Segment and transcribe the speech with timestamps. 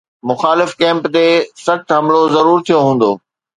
[0.29, 1.27] مخالف ڪئمپ تي
[1.65, 3.11] سخت حملو ضرور ٿيو هوندو.